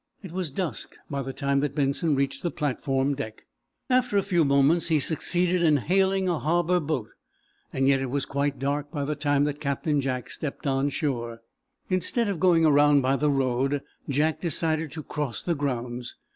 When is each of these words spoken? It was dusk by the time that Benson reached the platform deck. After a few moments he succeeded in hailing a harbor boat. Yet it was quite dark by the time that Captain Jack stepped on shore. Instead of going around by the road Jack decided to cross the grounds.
It 0.23 0.31
was 0.31 0.49
dusk 0.49 0.95
by 1.11 1.21
the 1.21 1.31
time 1.31 1.59
that 1.59 1.75
Benson 1.75 2.15
reached 2.15 2.41
the 2.41 2.49
platform 2.49 3.13
deck. 3.13 3.45
After 3.87 4.17
a 4.17 4.23
few 4.23 4.43
moments 4.43 4.87
he 4.87 4.99
succeeded 4.99 5.61
in 5.61 5.77
hailing 5.77 6.27
a 6.27 6.39
harbor 6.39 6.79
boat. 6.79 7.09
Yet 7.71 8.01
it 8.01 8.09
was 8.09 8.25
quite 8.25 8.57
dark 8.57 8.89
by 8.89 9.05
the 9.05 9.13
time 9.13 9.43
that 9.43 9.61
Captain 9.61 10.01
Jack 10.01 10.31
stepped 10.31 10.65
on 10.65 10.89
shore. 10.89 11.43
Instead 11.87 12.29
of 12.29 12.39
going 12.39 12.65
around 12.65 13.01
by 13.01 13.15
the 13.15 13.29
road 13.29 13.83
Jack 14.09 14.41
decided 14.41 14.91
to 14.93 15.03
cross 15.03 15.43
the 15.43 15.53
grounds. 15.53 16.15